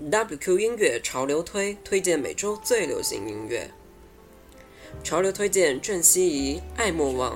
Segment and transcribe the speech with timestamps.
[0.00, 3.68] WQ 音乐潮流推推荐每周最流行音乐。
[5.02, 7.34] 潮流推荐郑希怡《爱莫忘》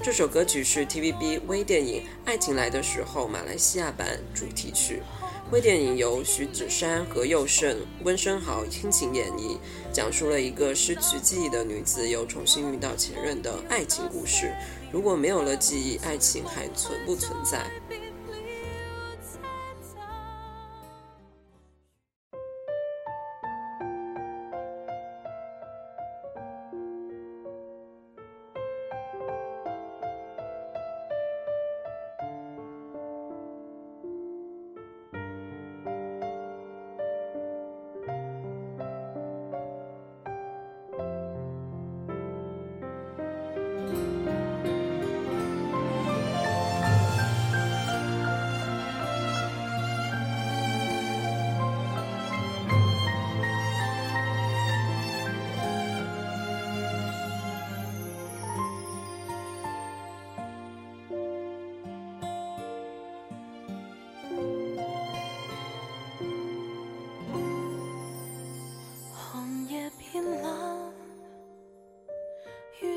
[0.00, 5.02] 这首歌曲是 TVB 微电影《爱情来的时候》马来西亚版主题曲。
[5.50, 9.58] 微电影由徐子珊、何佑胜、温升豪倾情演绎，
[9.92, 14.54] 讲述了一个失去记忆的女子又重新遇到前任的爱情故事。
[14.92, 17.68] 如果没有了记忆，爱情还存不存在？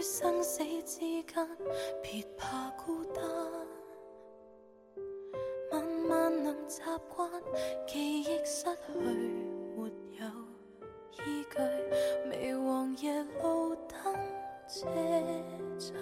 [0.01, 1.47] 生死之间，
[2.01, 3.23] 别怕孤单，
[5.71, 6.81] 慢慢能习
[7.15, 7.29] 惯。
[7.85, 8.99] 记忆失去，
[9.75, 9.81] 没
[10.17, 10.25] 有
[11.13, 11.57] 依据。
[12.29, 14.13] 微黄夜路灯
[14.67, 14.87] 车
[15.77, 15.93] 站，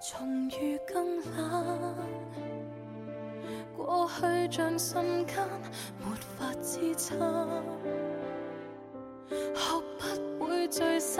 [0.00, 1.96] 重遇更冷。
[3.76, 5.36] 过去像瞬间，
[5.98, 6.04] 没
[6.36, 7.18] 法支撑。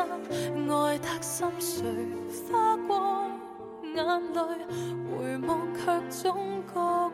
[0.00, 1.84] 爱得心碎，
[2.50, 3.30] 花光
[3.94, 4.40] 眼泪，
[5.10, 7.10] 回望却总觉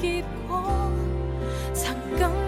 [0.00, 0.90] 结果
[1.74, 2.47] 曾感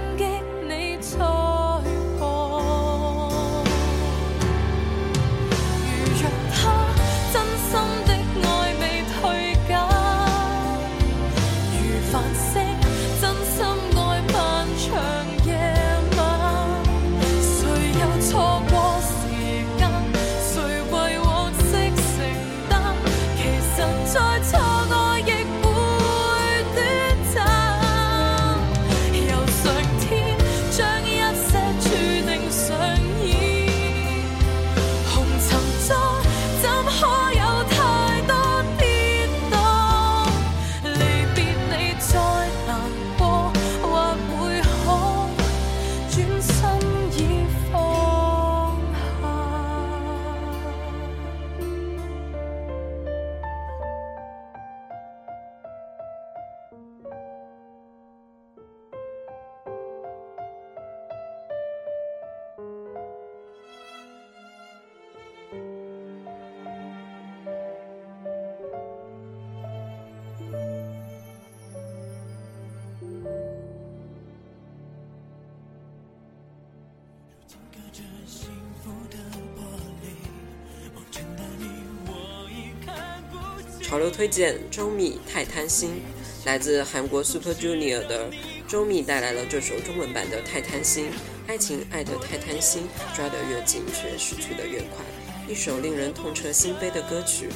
[83.83, 86.01] 潮流推荐周密太贪心，
[86.45, 88.31] 来自韩国 Super Junior 的
[88.69, 91.07] 周密带来了这首中文版的《太贪心》，
[91.49, 92.85] 爱情爱得太贪心，
[93.17, 95.05] 抓得越紧却失去的越快，
[95.49, 97.49] 一首令人痛彻心扉的歌曲。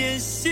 [0.00, 0.49] 谢谢。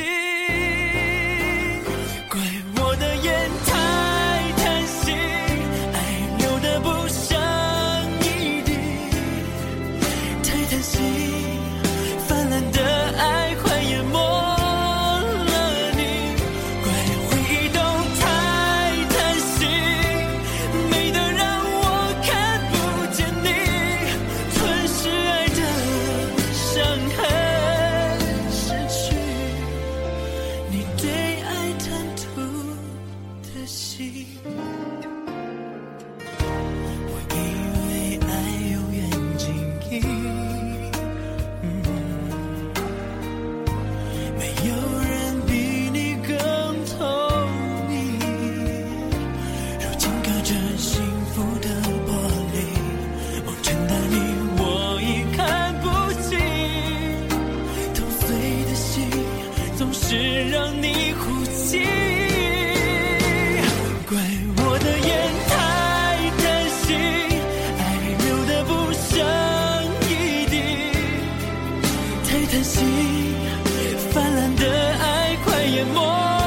[74.19, 74.65] 泛滥的
[74.99, 76.38] 爱快淹没。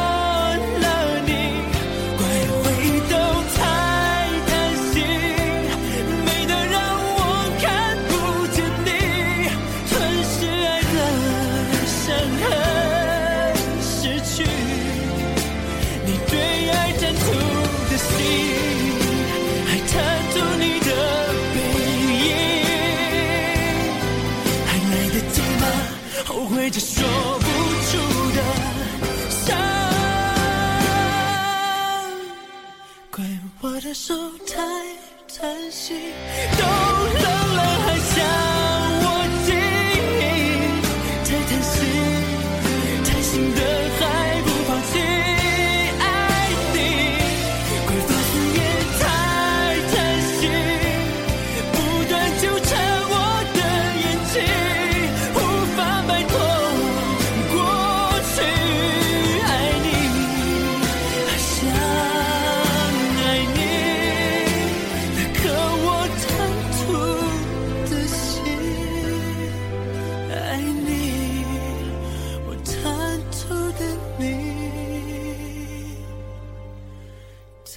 [33.92, 34.14] 的手
[34.48, 34.56] 太
[35.28, 35.98] 贪心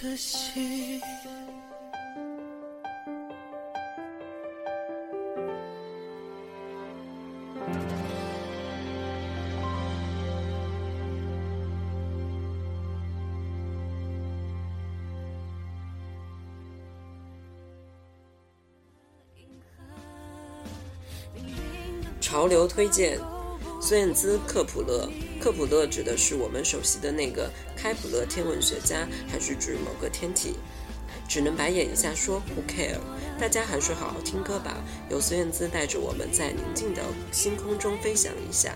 [0.05, 1.01] 自习
[22.21, 23.19] 潮流推荐。
[23.87, 25.07] 孙燕姿、克普勒、
[25.39, 30.55] 克普勒指的是我们首席的那个开普勒天文学家，还是指某个天体，
[31.29, 32.97] 只能白眼一下说 who care
[33.39, 38.75] 大家还是好好听歌吧，由孙燕姿带着我们在宁静的星空中飞翔一下。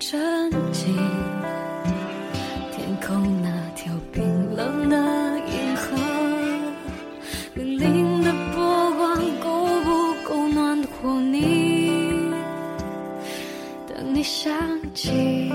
[0.00, 0.96] 沉浸
[2.72, 5.94] 天空那条冰冷的银河
[7.54, 12.32] 粼粼的波光够不够暖和你
[13.86, 14.50] 等你想
[14.94, 15.52] 起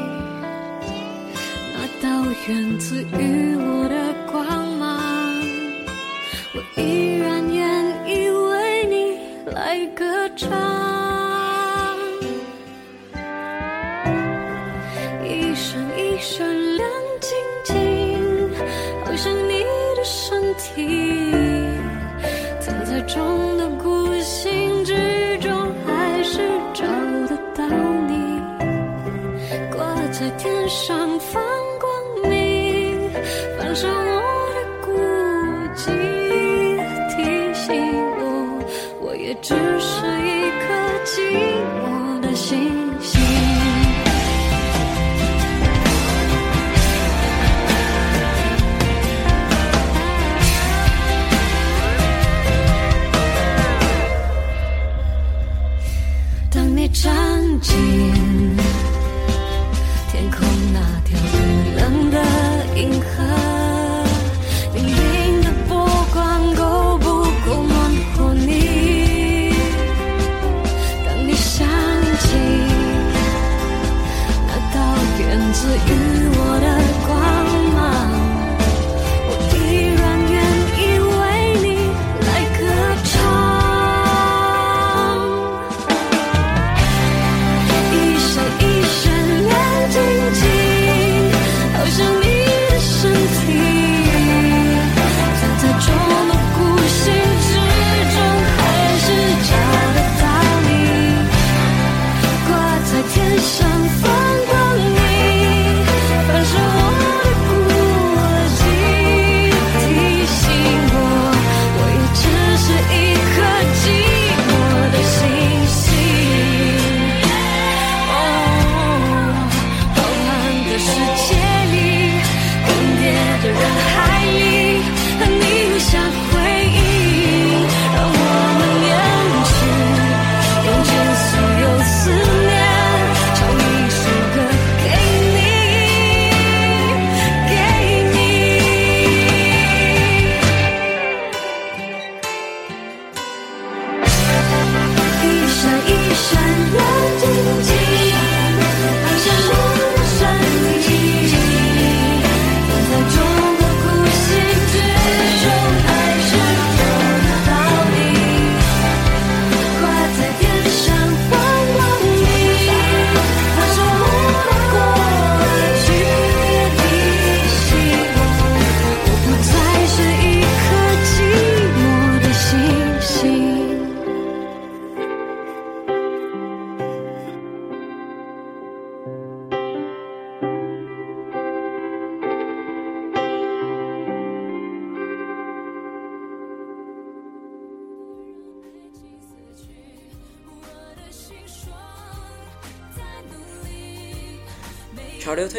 [1.73, 3.44] 那道源自于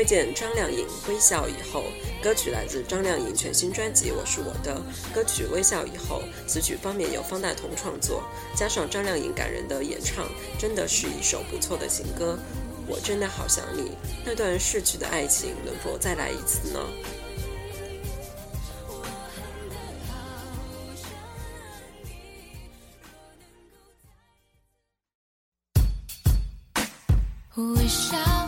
[0.06, 1.82] 见张靓颖微笑以后，
[2.22, 4.80] 歌曲来自张靓颖全新专辑《我是我的》。
[5.14, 8.22] 歌曲《微笑以后》，词曲方面由方大同创作，
[8.54, 12.38] 加上张靓颖感人的演唱，真的是一首不错的情歌。
[12.86, 13.90] 我真的好想你，
[14.24, 16.80] 那段逝去的爱情，能否再来一次呢？
[27.74, 28.45] 微笑。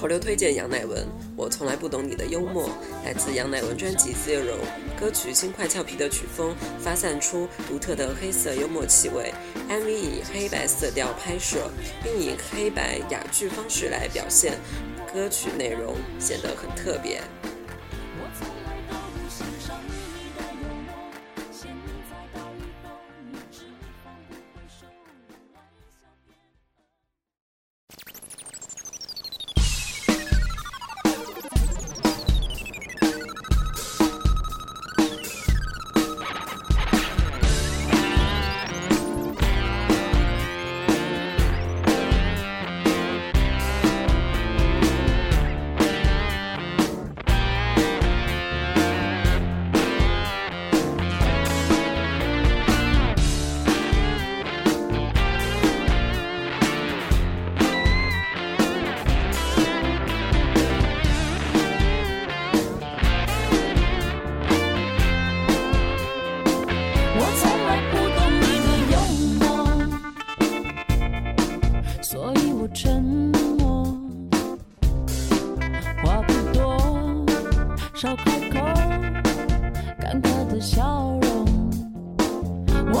[0.00, 2.70] 潮流推荐杨乃文我从来不懂你的幽默
[3.04, 4.56] 来自杨乃文专辑 zero
[4.98, 9.30] 歌曲轻快俏皮的曲风发散出独特的黑色幽默气味
[9.68, 11.70] mv 以黑白色调拍摄
[12.02, 14.54] 并以黑白哑剧方式来表现
[15.12, 17.20] 歌曲内容显得很特别。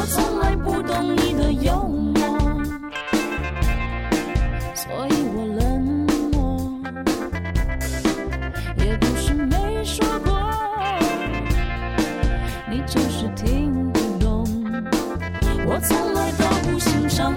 [0.00, 2.16] 我从来不懂你的幽默，
[4.74, 5.82] 所以我冷
[6.32, 6.80] 漠，
[8.78, 10.40] 也不是没说过，
[12.70, 14.46] 你就是听不懂，
[15.66, 17.34] 我从来都不欣赏。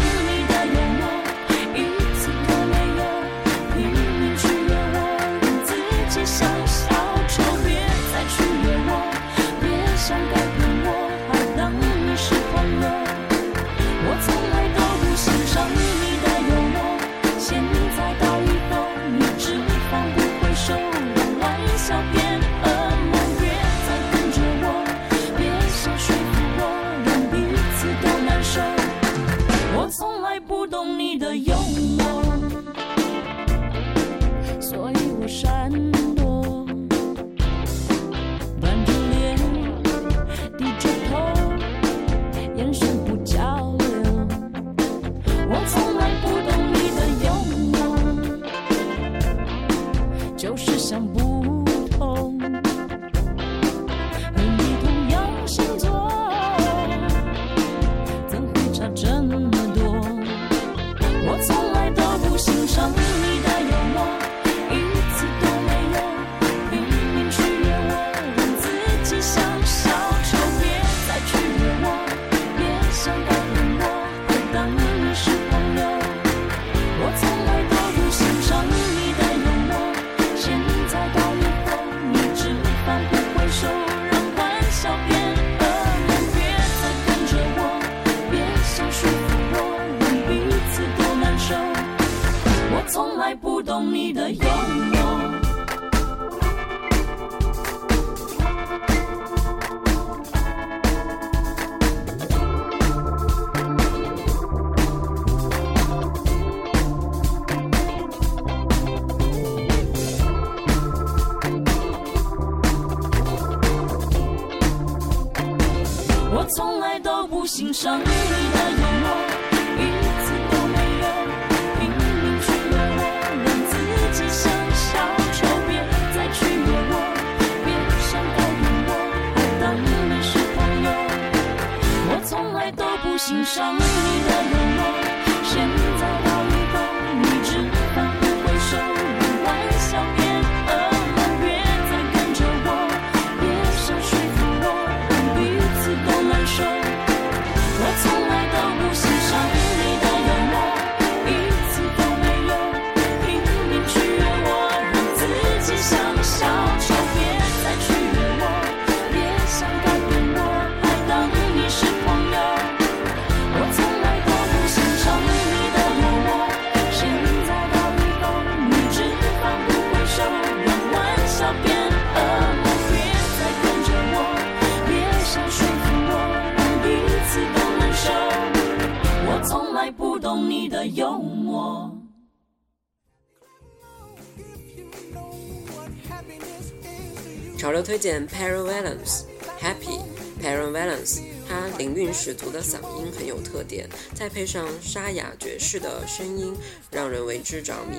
[188.03, 189.27] 现 p a r a v a l e n c e
[189.61, 190.01] Happy
[190.37, 196.53] p a r a v a l e n c e 他灵韵十足的嗓音很有特点，再配上沙哑爵士的声音，
[196.91, 197.95] 让人为之着迷。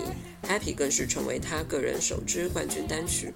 [0.46, 3.32] Happy 更是成为他个人首支冠军单曲。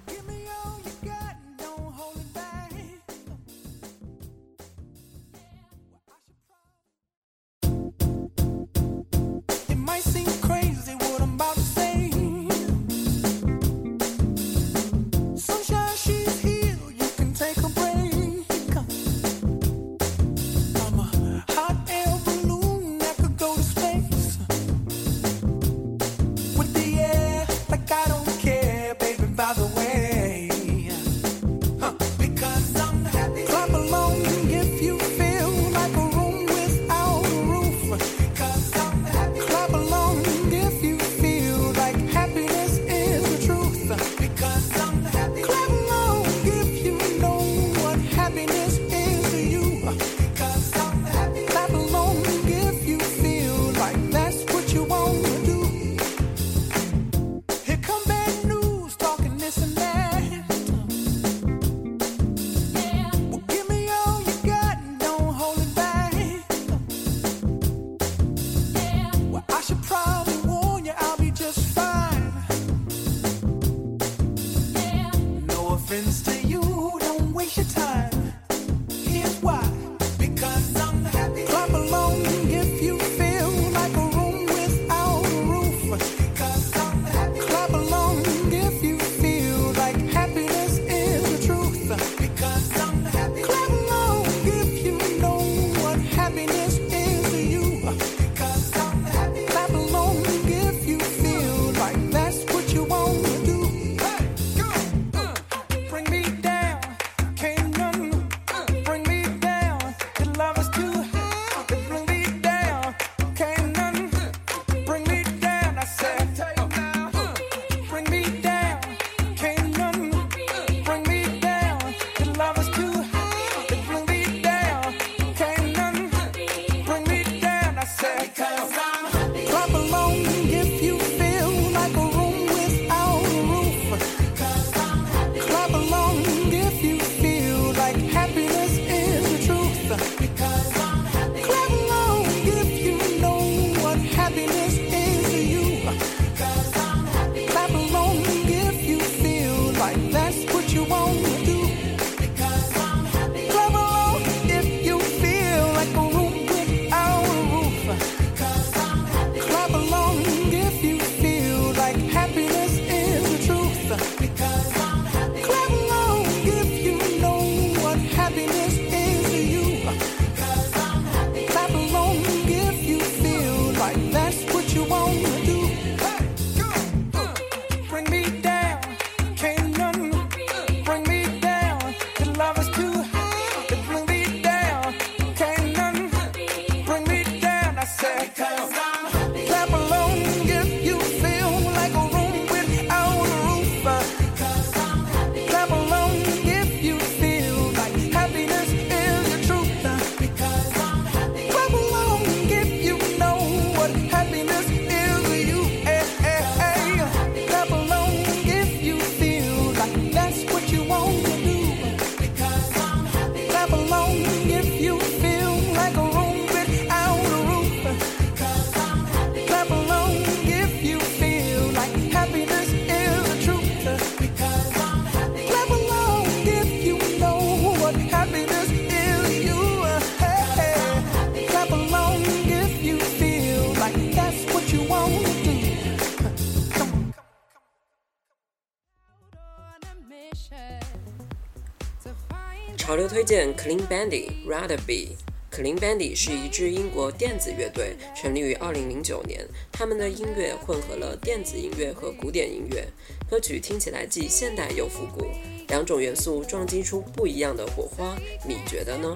[243.29, 245.15] 见 Clean Bandy Rather Be。
[245.51, 249.45] Clean Bandy 是一支英国电子乐队，成立于2009年。
[249.71, 252.87] 他们的音乐混合了电子音乐和古典音乐，
[253.29, 255.27] 歌曲听起来既现代又复古，
[255.67, 258.17] 两种元素撞击出不一样的火花。
[258.47, 259.15] 你觉得呢？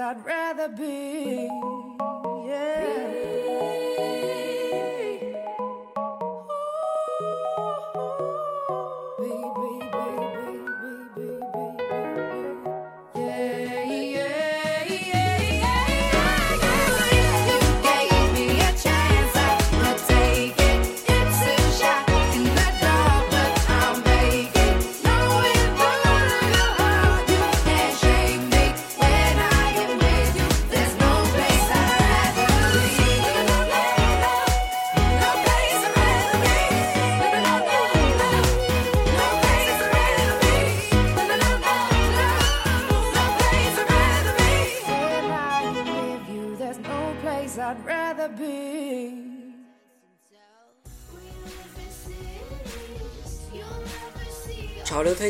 [0.00, 2.19] I'd rather be.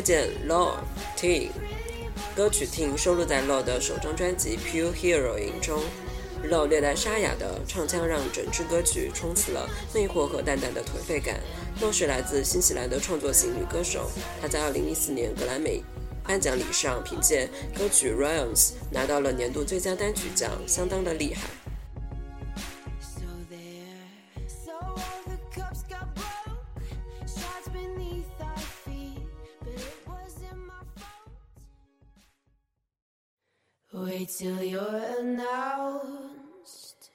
[0.01, 0.77] 推荐 Law
[1.15, 1.49] Teen，
[2.35, 5.79] 歌曲 Teen 收录在 Law 的首张专辑《Pure hero in》中。
[6.49, 11.39] Law 略带沙哑的唱腔让整支歌曲充斥了魅惑和淡淡的颓废感。
[11.79, 14.09] Law 是来自新西兰的创作型女歌手，
[14.41, 15.83] 她在2014年格莱美
[16.23, 21.60] 颁奖礼上凭借歌曲《Realms》拿到了年度最佳单曲奖，相当的厉害。
[34.01, 37.11] Wait till you're announced.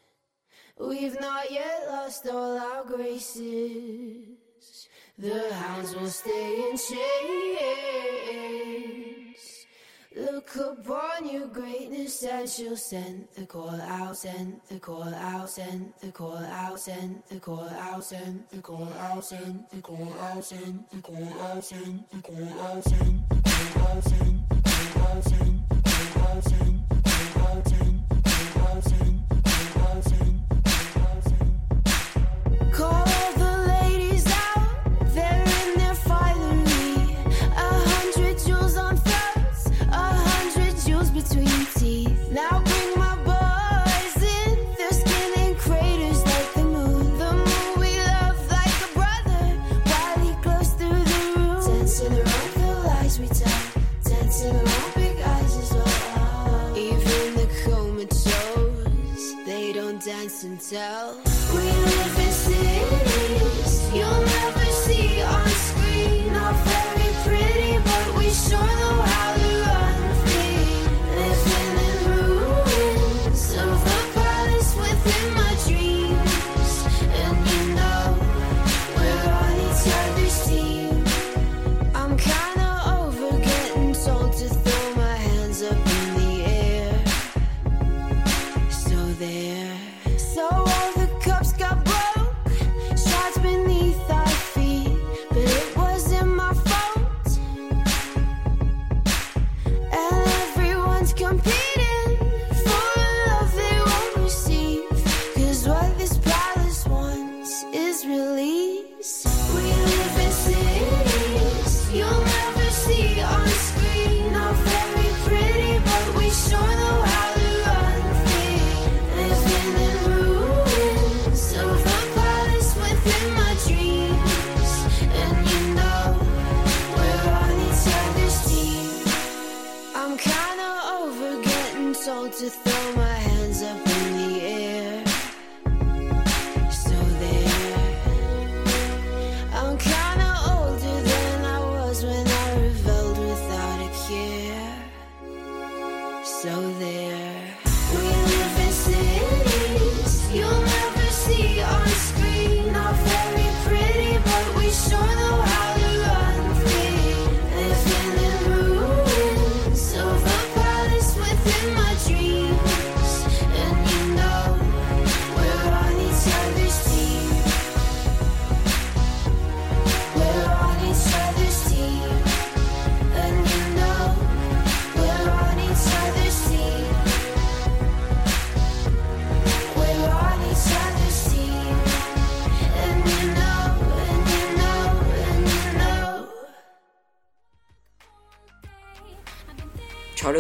[0.79, 4.39] We've not yet lost all our graces.
[5.19, 7.27] The hounds will stay in chains.
[10.15, 15.93] Look upon your greatness and she'll send the call out, send the call out, send
[16.01, 20.05] the call out, send the call out, send the call out, send the call out,
[20.05, 23.59] send the call out, send the call out, send the call out, send the call
[23.59, 24.61] out, send the call out, send the
[24.95, 25.76] call out,
[26.41, 26.96] dancing
[60.59, 61.26] tell.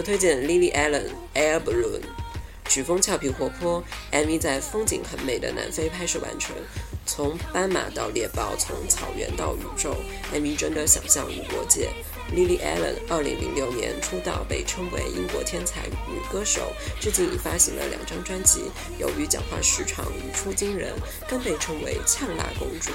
[0.06, 2.00] 推荐 Lily Allen Air Balloon，
[2.68, 3.82] 曲风俏皮活泼
[4.12, 6.54] ，MV 在风景很美的南非拍摄完成，
[7.04, 9.96] 从斑马到猎豹，从草原到宇宙
[10.32, 11.88] ，MV 真的想象无国界。
[12.32, 20.94] Lily Allen 2006年出道，被称为英国天才女歌手，至今已发行了两张专辑，由于讲话时长语出惊人，
[21.28, 22.92] 更被称为呛辣公主。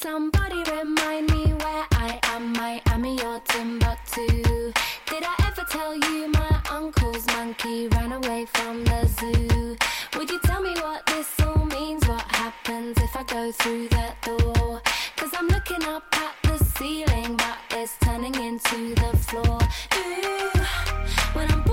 [0.00, 2.52] Somebody remind me where I am.
[2.52, 4.72] Miami or Timbuktu.
[5.10, 9.76] Did I ever tell you my uncle's monkey ran away from the zoo?
[10.16, 12.06] Would you tell me what this all means?
[12.06, 14.80] What happens if I go through that door?
[15.16, 19.58] Cause I'm looking up at the ceiling, but it's turning into the floor.
[19.96, 20.60] Ooh,
[21.32, 21.67] when I'm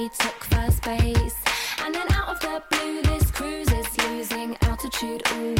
[0.00, 1.36] Already took first base?
[1.84, 5.22] And then out of the blue, this cruise is losing altitude.
[5.30, 5.59] All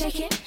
[0.00, 0.39] shake it.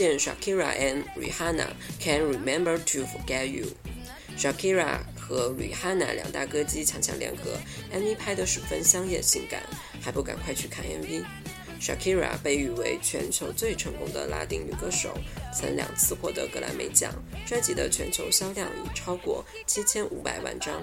[0.00, 1.66] 潮流推荐 Shakira and Rihanna
[2.00, 3.66] can Remember to Forget You。
[4.38, 7.58] Shakira 和 Rihanna 两大歌姬强强联合
[7.92, 9.62] ，MV 拍得十分香艳性感，
[10.00, 15.12] 还不赶快去看 MV？Shakira 被誉为全球最成功的拉丁女歌手，
[15.54, 17.12] 曾两次获得格莱美奖，
[17.46, 20.82] 专辑的全球销量已超过七千五百万张。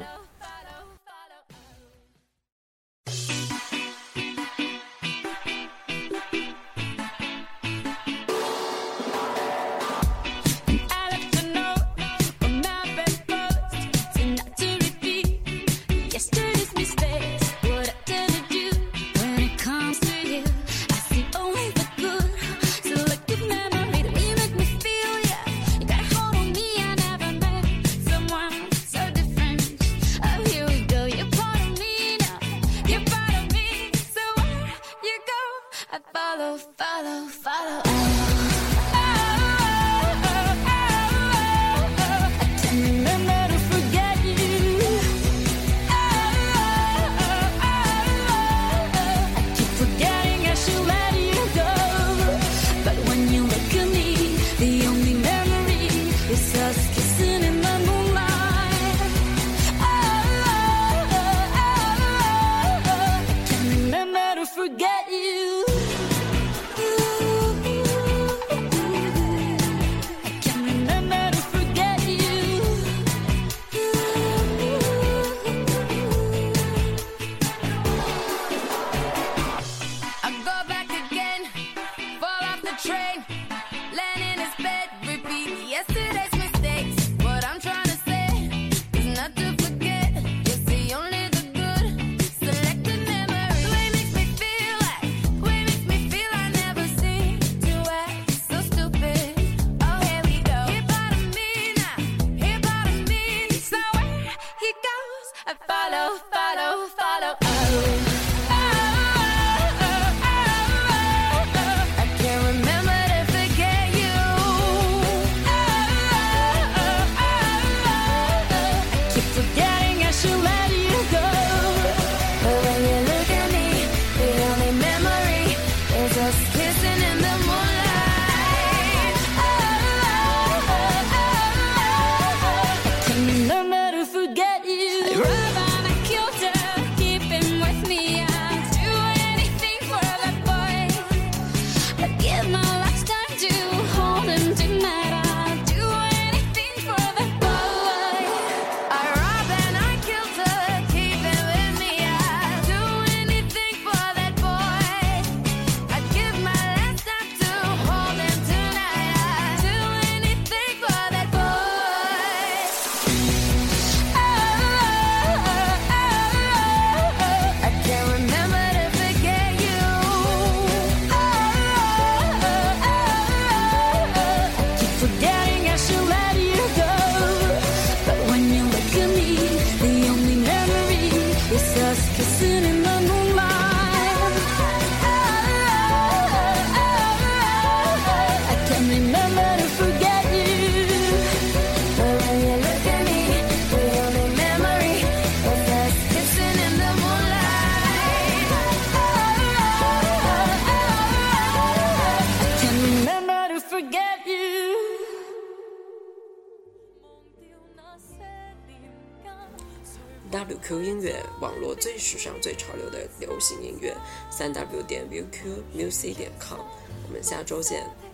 [214.38, 216.60] 三 W 点 VQ Music 点 com，
[217.08, 218.07] 我们下周见。